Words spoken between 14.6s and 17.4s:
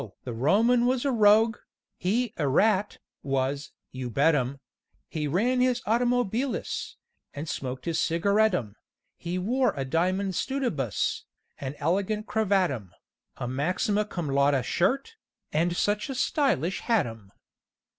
shirt, And such a stylish hattum!